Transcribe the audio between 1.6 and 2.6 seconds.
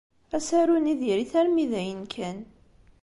d ayen kan.